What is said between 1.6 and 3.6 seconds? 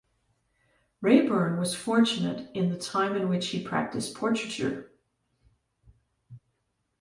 fortunate in the time in which